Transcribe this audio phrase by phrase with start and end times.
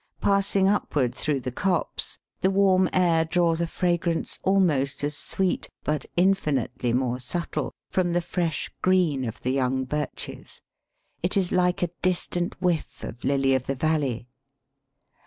[0.19, 6.07] Passing upward through the copse, the warm air draws a fragrance almost as sweet, but
[6.17, 10.59] infinitely more subtle, from the fresh green of the young birches;
[11.21, 14.27] it is like a distant whiff of Lily of the Valley.